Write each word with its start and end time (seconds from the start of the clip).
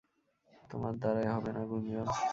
তোমার 0.69 0.93
দ্বারায় 1.01 1.31
হবে 1.35 1.51
না, 1.55 1.63
গুঞ্জন! 1.69 2.07